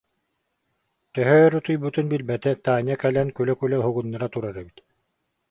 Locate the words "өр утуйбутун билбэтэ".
1.47-2.51